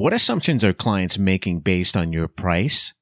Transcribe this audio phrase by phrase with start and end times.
[0.00, 2.94] What assumptions are clients making based on your price?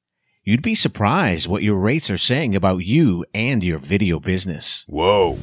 [0.43, 4.83] You'd be surprised what your rates are saying about you and your video business.
[4.89, 5.37] Whoa.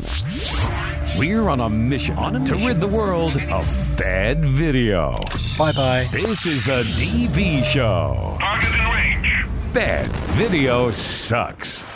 [1.18, 2.58] We're on a mission, on a mission.
[2.58, 5.18] to rid the world of bad video.
[5.56, 6.06] Bye bye.
[6.12, 8.36] This is the DV Show.
[8.38, 9.46] Target in range.
[9.72, 11.86] Bad video sucks.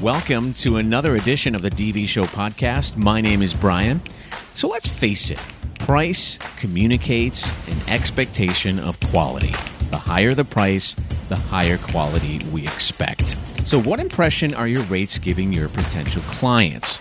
[0.00, 2.96] Welcome to another edition of the DV Show podcast.
[2.96, 4.00] My name is Brian.
[4.54, 5.53] So let's face it
[5.84, 9.52] price communicates an expectation of quality.
[9.90, 10.94] The higher the price,
[11.28, 13.36] the higher quality we expect.
[13.68, 17.00] So, what impression are your rates giving your potential clients?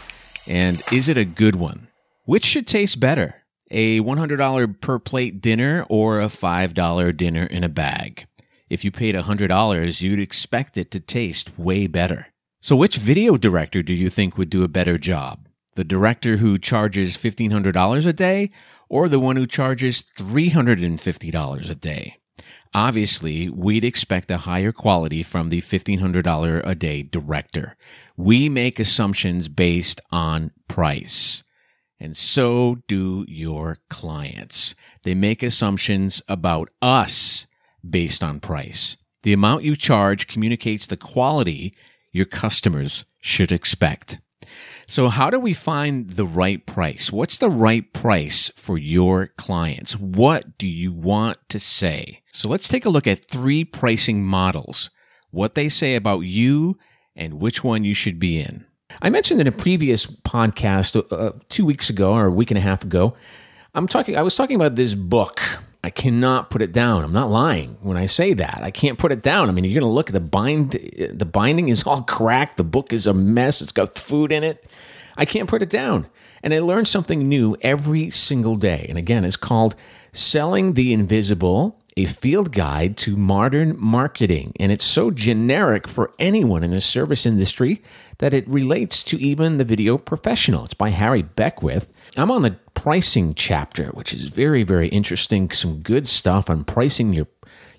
[0.49, 1.87] And is it a good one?
[2.25, 3.43] Which should taste better?
[3.71, 8.25] A $100 per plate dinner or a $5 dinner in a bag?
[8.69, 12.27] If you paid $100, you'd expect it to taste way better.
[12.59, 15.42] So, which video director do you think would do a better job?
[15.75, 18.51] The director who charges $1,500 a day
[18.89, 22.17] or the one who charges $350 a day?
[22.75, 27.75] Obviously, we'd expect a higher quality from the $1,500 a day director.
[28.17, 31.43] We make assumptions based on price.
[31.99, 34.75] And so do your clients.
[35.03, 37.47] They make assumptions about us
[37.87, 38.97] based on price.
[39.21, 41.73] The amount you charge communicates the quality
[42.11, 44.19] your customers should expect.
[44.87, 47.11] So, how do we find the right price?
[47.11, 49.97] What's the right price for your clients?
[49.97, 52.21] What do you want to say?
[52.31, 54.89] So, let's take a look at three pricing models,
[55.31, 56.77] what they say about you
[57.15, 58.65] and which one you should be in.
[59.01, 62.57] I mentioned in a previous podcast uh, uh two weeks ago or a week and
[62.57, 63.15] a half ago,
[63.73, 64.15] I'm talking.
[64.17, 65.41] I was talking about this book
[65.83, 67.03] I cannot put it down.
[67.03, 68.61] I'm not lying when I say that.
[68.63, 69.49] I can't put it down.
[69.49, 70.71] I mean, you're going to look at the bind.
[70.71, 72.55] The binding is all cracked.
[72.57, 73.61] The book is a mess.
[73.61, 74.65] It's got food in it.
[75.17, 76.07] I can't put it down.
[76.41, 78.85] And I learn something new every single day.
[78.87, 79.75] And again, it's called
[80.13, 84.53] Selling the Invisible a field guide to modern marketing.
[84.59, 87.81] And it's so generic for anyone in the service industry
[88.19, 90.65] that it relates to even the video professional.
[90.65, 91.91] It's by Harry Beckwith.
[92.15, 95.49] I'm on the pricing chapter, which is very, very interesting.
[95.51, 97.27] Some good stuff on pricing your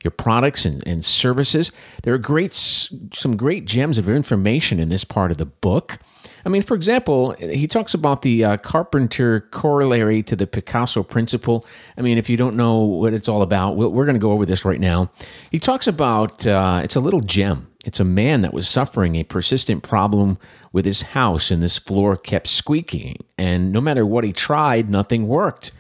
[0.05, 1.73] your products and, and services.
[2.03, 5.99] There are great some great gems of information in this part of the book.
[6.47, 11.67] I mean, for example, he talks about the uh, Carpenter corollary to the Picasso principle.
[11.97, 14.45] I mean, if you don't know what it's all about, we're going to go over
[14.45, 15.11] this right now.
[15.51, 17.69] He talks about uh, it's a little gem.
[17.87, 20.39] It's a man that was suffering a persistent problem
[20.73, 23.17] with his house, and this floor kept squeaking.
[23.39, 25.73] And no matter what he tried, nothing worked.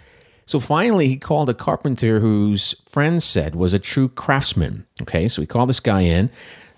[0.46, 4.86] So finally, he called a carpenter whose friends said was a true craftsman.
[5.02, 6.30] Okay, so he called this guy in.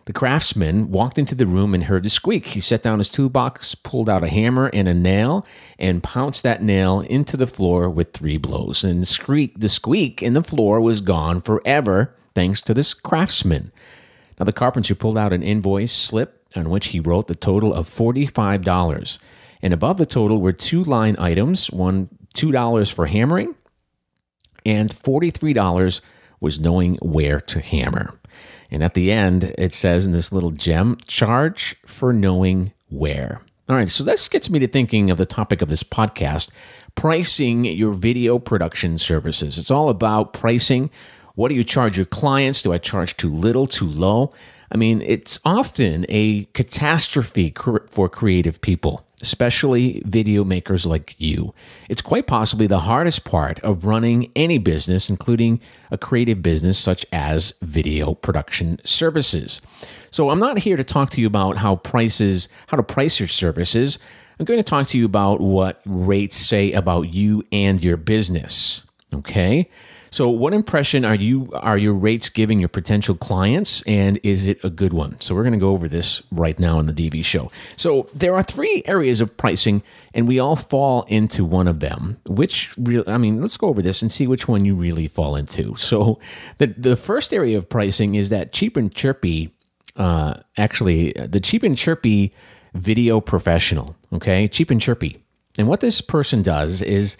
[0.06, 2.46] The craftsman walked into the room and heard the squeak.
[2.46, 5.44] He set down his toolbox, pulled out a hammer and a nail,
[5.80, 8.84] and pounced that nail into the floor with three blows.
[8.84, 13.72] And the squeak, the squeak in the floor was gone forever, thanks to this craftsman.
[14.38, 17.88] Now, the carpenter pulled out an invoice slip on which he wrote the total of
[17.88, 19.18] $45.
[19.60, 23.54] And above the total were two line items one, $2 for hammering,
[24.64, 26.00] and $43
[26.40, 28.18] was knowing where to hammer.
[28.70, 33.42] And at the end, it says in this little gem charge for knowing where.
[33.68, 36.50] All right, so this gets me to thinking of the topic of this podcast
[36.94, 39.58] pricing your video production services.
[39.58, 40.90] It's all about pricing.
[41.34, 42.62] What do you charge your clients?
[42.62, 44.32] Do I charge too little, too low?
[44.72, 51.54] I mean, it's often a catastrophe for creative people especially video makers like you.
[51.88, 55.60] It's quite possibly the hardest part of running any business, including
[55.90, 59.60] a creative business such as video production services.
[60.10, 63.28] So I'm not here to talk to you about how prices, how to price your
[63.28, 63.98] services.
[64.38, 68.84] I'm going to talk to you about what rates say about you and your business.
[69.14, 69.70] Okay?
[70.16, 74.64] So, what impression are you are your rates giving your potential clients, and is it
[74.64, 75.20] a good one?
[75.20, 77.50] So, we're going to go over this right now in the DV show.
[77.76, 79.82] So, there are three areas of pricing,
[80.14, 82.16] and we all fall into one of them.
[82.26, 85.36] Which, real, I mean, let's go over this and see which one you really fall
[85.36, 85.76] into.
[85.76, 86.18] So,
[86.56, 89.52] the the first area of pricing is that cheap and chirpy.
[89.96, 92.32] Uh, actually, the cheap and chirpy
[92.72, 93.94] video professional.
[94.14, 95.22] Okay, cheap and chirpy,
[95.58, 97.18] and what this person does is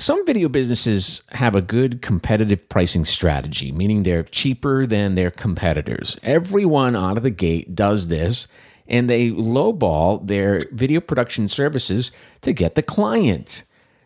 [0.00, 6.18] some video businesses have a good competitive pricing strategy, meaning they're cheaper than their competitors.
[6.22, 8.48] Everyone out of the gate does this,
[8.86, 12.12] and they lowball their video production services
[12.42, 13.62] to get the client.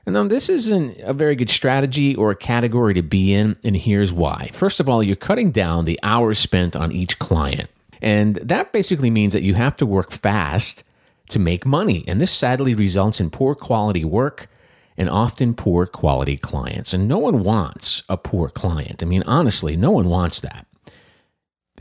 [0.06, 3.76] And now, this isn't a very good strategy or a category to be in, and
[3.76, 4.50] here's why.
[4.52, 7.68] First of all, you're cutting down the hours spent on each client.
[8.02, 10.84] And that basically means that you have to work fast
[11.30, 12.04] to make money.
[12.06, 14.48] And this sadly results in poor quality work
[14.96, 16.94] and often poor quality clients.
[16.94, 19.02] And no one wants a poor client.
[19.02, 20.66] I mean, honestly, no one wants that.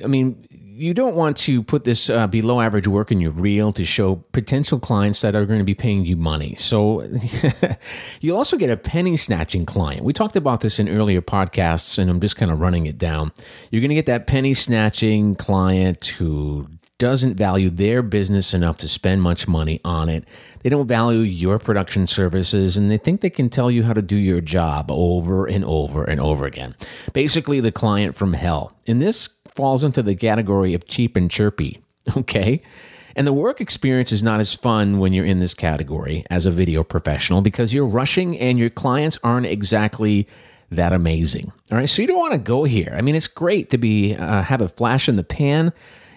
[0.04, 3.72] I mean, you don't want to put this uh, below average work in your reel
[3.74, 6.56] to show potential clients that are going to be paying you money.
[6.58, 7.08] So
[8.22, 10.04] you also get a penny snatching client.
[10.04, 13.32] We talked about this in earlier podcasts, and I'm just kind of running it down.
[13.70, 16.68] You're going to get that penny snatching client who
[17.04, 20.24] doesn't value their business enough to spend much money on it.
[20.62, 24.02] They don't value your production services and they think they can tell you how to
[24.02, 26.76] do your job over and over and over again.
[27.12, 28.72] Basically, the client from hell.
[28.88, 31.82] And this falls into the category of cheap and chirpy,
[32.16, 32.62] okay?
[33.18, 36.52] And the work experience is not as fun when you're in this category as a
[36.52, 40.26] video professional because you're rushing and your clients aren't exactly
[40.72, 41.52] that amazing.
[41.70, 42.94] All right, so you don't want to go here.
[42.98, 45.74] I mean, it's great to be uh, have a flash in the pan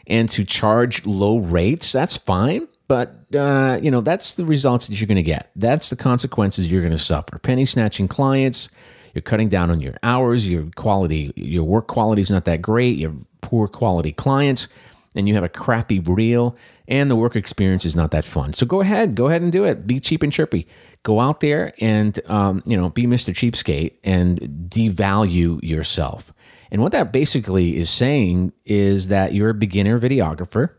[0.07, 1.93] and to charge low rates.
[1.93, 5.51] That's fine, but uh, you know that's the results that you're going to get.
[5.57, 7.39] That's the consequences you're going to suffer.
[7.39, 8.69] Penny snatching clients
[9.17, 12.99] you're cutting down on your hours, your quality, your work quality is not that great,
[12.99, 14.69] you have poor quality clients,
[15.15, 16.55] and you have a crappy reel,
[16.87, 18.53] and the work experience is not that fun.
[18.53, 19.87] So go ahead, go ahead and do it.
[19.87, 20.69] Be cheap and chirpy.
[21.03, 23.33] Go out there and um, you know be Mr.
[23.33, 24.39] Cheapskate and
[24.69, 26.35] devalue yourself.
[26.71, 30.71] And what that basically is saying is that you're a beginner videographer.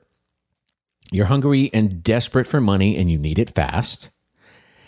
[1.11, 4.09] You're hungry and desperate for money and you need it fast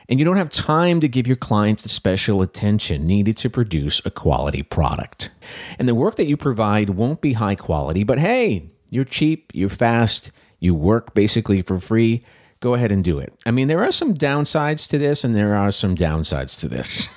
[0.09, 4.01] and you don't have time to give your clients the special attention needed to produce
[4.03, 5.29] a quality product.
[5.77, 9.69] And the work that you provide won't be high quality, but hey, you're cheap, you're
[9.69, 12.25] fast, you work basically for free.
[12.59, 13.33] Go ahead and do it.
[13.45, 17.07] I mean, there are some downsides to this, and there are some downsides to this.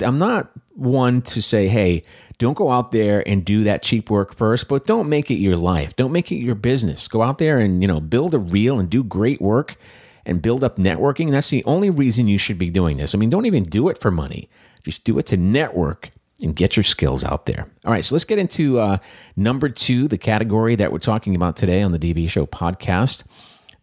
[0.00, 2.02] I'm not one to say, hey,
[2.38, 5.56] don't go out there and do that cheap work first, but don't make it your
[5.56, 5.94] life.
[5.94, 7.06] Don't make it your business.
[7.06, 9.76] Go out there and, you know, build a reel and do great work
[10.24, 11.30] and build up networking.
[11.30, 13.14] That's the only reason you should be doing this.
[13.14, 14.48] I mean, don't even do it for money,
[14.82, 16.10] just do it to network
[16.42, 17.66] and get your skills out there.
[17.84, 18.98] All right, so let's get into uh,
[19.36, 23.24] number two, the category that we're talking about today on the DV Show podcast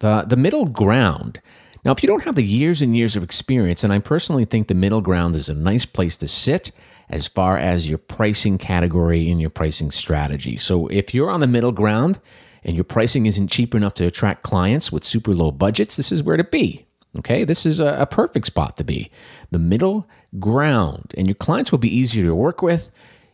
[0.00, 1.40] the, the middle ground.
[1.84, 4.68] Now, if you don't have the years and years of experience, and I personally think
[4.68, 6.70] the middle ground is a nice place to sit
[7.10, 10.56] as far as your pricing category and your pricing strategy.
[10.56, 12.20] So if you're on the middle ground,
[12.64, 16.22] and your pricing isn't cheap enough to attract clients with super low budgets, this is
[16.22, 16.86] where to be.
[17.18, 19.10] Okay, this is a, perfect spot to be.
[19.50, 20.08] The middle
[20.38, 22.90] ground, and your clients will be easier to work with.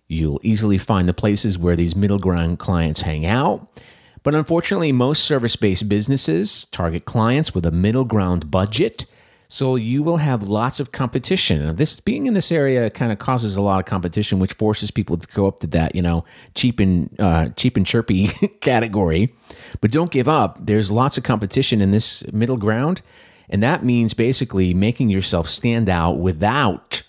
[0.07, 3.81] You'll easily find the places where these middle ground clients hang out.
[4.23, 9.07] But unfortunately, most service based businesses target clients with a middle ground budget
[9.55, 11.77] so you will have lots of competition.
[11.77, 15.17] This being in this area kind of causes a lot of competition, which forces people
[15.17, 16.25] to go up to that, you know,
[16.57, 18.27] cheap and uh, cheap and chirpy
[18.61, 19.33] category.
[19.81, 20.59] But don't give up.
[20.67, 23.01] There's lots of competition in this middle ground,
[23.49, 27.05] and that means basically making yourself stand out without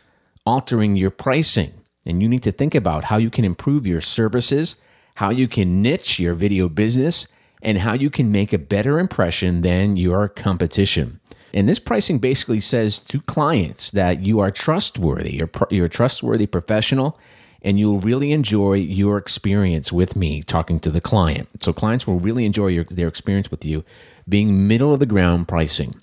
[0.45, 1.73] altering your pricing.
[2.05, 4.75] And you need to think about how you can improve your services,
[5.15, 7.25] how you can niche your video business,
[7.63, 11.19] and how you can make a better impression than your competition.
[11.55, 16.45] And this pricing basically says to clients that you are trustworthy, you're, you're a trustworthy
[16.45, 17.17] professional,
[17.61, 21.47] and you'll really enjoy your experience with me talking to the client.
[21.63, 23.85] So clients will really enjoy your, their experience with you
[24.27, 25.95] being middle of the ground pricing.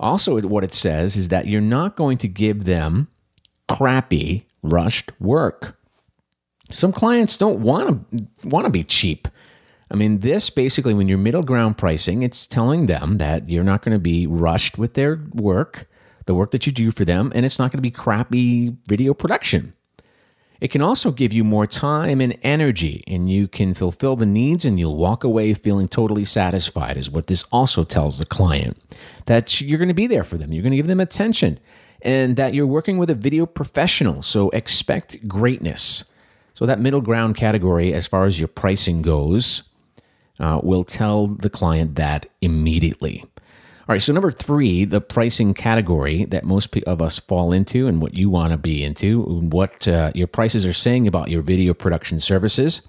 [0.00, 3.08] Also, what it says is that you're not going to give them
[3.68, 5.78] crappy, rushed work.
[6.70, 9.28] Some clients don't want to want to be cheap.
[9.90, 13.82] I mean, this basically, when you're middle ground pricing, it's telling them that you're not
[13.82, 15.88] going to be rushed with their work,
[16.26, 19.14] the work that you do for them, and it's not going to be crappy video
[19.14, 19.72] production.
[20.60, 24.64] It can also give you more time and energy, and you can fulfill the needs,
[24.64, 28.76] and you'll walk away feeling totally satisfied, is what this also tells the client.
[29.26, 31.60] That you're going to be there for them, you're going to give them attention,
[32.02, 36.04] and that you're working with a video professional, so expect greatness.
[36.54, 39.62] So, that middle ground category, as far as your pricing goes,
[40.40, 43.24] uh, will tell the client that immediately.
[43.88, 48.02] All right, so number three, the pricing category that most of us fall into and
[48.02, 51.72] what you want to be into, what uh, your prices are saying about your video
[51.72, 52.82] production services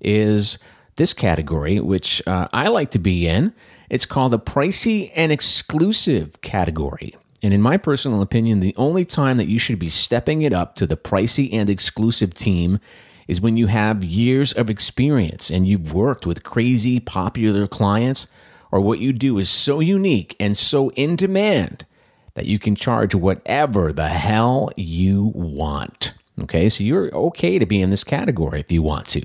[0.00, 0.58] is
[0.96, 3.52] this category, which uh, I like to be in.
[3.90, 7.14] It's called the pricey and exclusive category.
[7.42, 10.74] And in my personal opinion, the only time that you should be stepping it up
[10.76, 12.80] to the pricey and exclusive team
[13.26, 18.26] is when you have years of experience and you've worked with crazy popular clients,
[18.70, 21.86] or what you do is so unique and so in demand
[22.34, 26.12] that you can charge whatever the hell you want.
[26.42, 29.22] Okay, so you're okay to be in this category if you want to.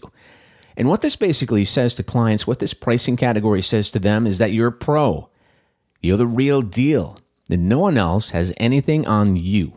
[0.77, 4.38] And what this basically says to clients, what this pricing category says to them is
[4.38, 5.29] that you're a pro.
[6.01, 7.20] You're the real deal.
[7.50, 9.74] That no one else has anything on you.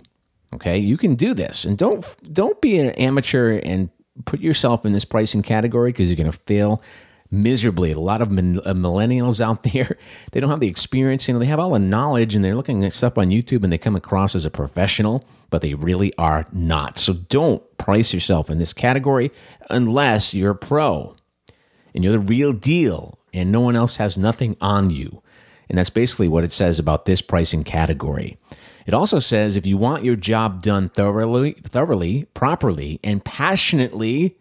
[0.55, 3.91] Okay, you can do this, and don't don't be an amateur and
[4.25, 6.83] put yourself in this pricing category because you're going to fail
[7.31, 7.93] miserably.
[7.93, 9.97] A lot of uh, millennials out there,
[10.33, 11.27] they don't have the experience.
[11.27, 13.73] You know, they have all the knowledge and they're looking at stuff on YouTube and
[13.73, 16.99] they come across as a professional, but they really are not.
[16.99, 19.31] So don't price yourself in this category
[19.71, 21.17] unless you're a pro
[21.95, 25.23] and you're the real deal and no one else has nothing on you.
[25.69, 28.39] And that's basically what it says about this pricing category.
[28.87, 34.37] It also says if you want your job done thoroughly, thoroughly, properly, and passionately,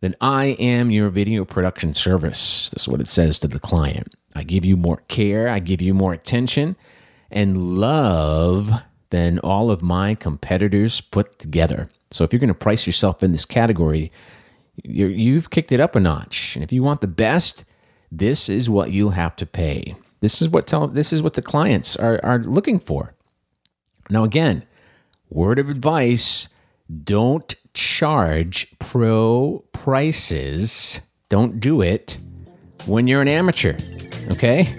[0.00, 2.70] then I am your video production service.
[2.70, 4.14] That's what it says to the client.
[4.34, 6.76] I give you more care, I give you more attention
[7.30, 8.70] and love
[9.10, 11.88] than all of my competitors put together.
[12.10, 14.12] So if you're going to price yourself in this category,
[14.84, 16.54] you have kicked it up a notch.
[16.54, 17.64] And if you want the best,
[18.12, 19.96] this is what you'll have to pay.
[20.20, 23.14] This is what tell, this is what the clients are, are looking for.
[24.08, 24.64] Now again,
[25.30, 26.48] word of advice,
[27.04, 31.00] don't charge pro prices.
[31.28, 32.16] Don't do it
[32.86, 33.76] when you're an amateur,
[34.30, 34.74] okay?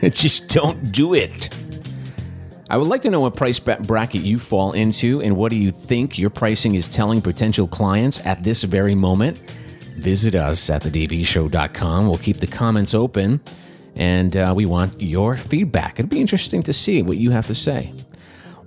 [0.10, 1.50] Just don't do it.
[2.70, 5.72] I would like to know what price bracket you fall into and what do you
[5.72, 9.38] think your pricing is telling potential clients at this very moment.
[9.96, 12.06] Visit us at thedvshow.com.
[12.06, 13.40] We'll keep the comments open
[13.96, 15.98] and uh, we want your feedback.
[15.98, 17.92] It'll be interesting to see what you have to say.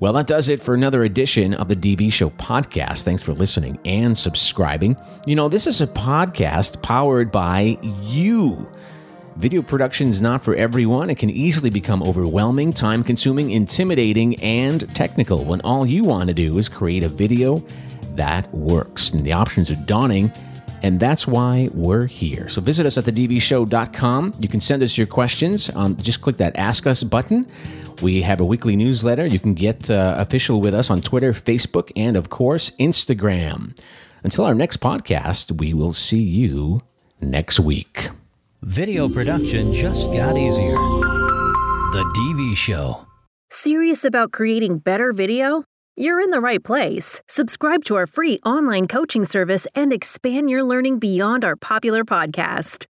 [0.04, 3.04] Well, that does it for another edition of the DV Show podcast.
[3.04, 4.98] Thanks for listening and subscribing.
[5.26, 8.70] You know, this is a podcast powered by you.
[9.38, 11.10] Video production is not for everyone.
[11.10, 16.34] It can easily become overwhelming, time consuming, intimidating, and technical when all you want to
[16.34, 17.64] do is create a video
[18.16, 19.12] that works.
[19.12, 20.34] And the options are daunting,
[20.84, 22.50] and that's why we're here.
[22.50, 24.34] So visit us at thedvshow.com.
[24.40, 25.70] You can send us your questions.
[25.74, 27.48] Um, just click that Ask Us button.
[28.02, 29.26] We have a weekly newsletter.
[29.26, 33.78] You can get uh, official with us on Twitter, Facebook, and of course, Instagram.
[34.24, 36.82] Until our next podcast, we will see you
[37.22, 38.10] next week.
[38.62, 40.76] Video production just got easier.
[40.76, 43.08] The DV Show.
[43.52, 45.64] Serious about creating better video?
[45.96, 47.22] You're in the right place.
[47.28, 52.88] Subscribe to our free online coaching service and expand your learning beyond our popular podcast.